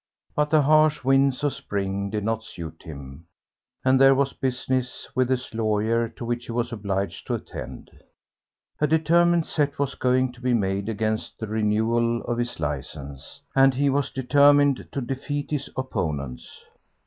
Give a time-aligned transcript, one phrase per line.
[0.35, 3.27] But the harsh winds of spring did not suit him,
[3.85, 7.91] and there was business with his lawyer to which he was obliged to attend.
[8.79, 13.75] A determined set was going to be made against the renewal of his licence, and
[13.75, 16.61] he was determined to defeat his opponents.